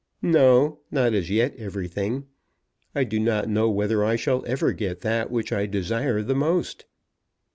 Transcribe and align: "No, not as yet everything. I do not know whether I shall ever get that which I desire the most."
"No, 0.23 0.79
not 0.89 1.13
as 1.13 1.29
yet 1.29 1.55
everything. 1.57 2.25
I 2.95 3.03
do 3.03 3.19
not 3.19 3.47
know 3.47 3.69
whether 3.69 4.03
I 4.03 4.15
shall 4.15 4.43
ever 4.47 4.73
get 4.73 5.01
that 5.01 5.29
which 5.29 5.51
I 5.53 5.67
desire 5.67 6.23
the 6.23 6.33
most." 6.33 6.85